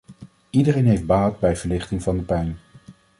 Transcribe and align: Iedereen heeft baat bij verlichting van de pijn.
Iedereen 0.49 0.85
heeft 0.85 1.05
baat 1.05 1.39
bij 1.39 1.55
verlichting 1.55 2.03
van 2.03 2.17
de 2.17 2.23
pijn. 2.23 2.57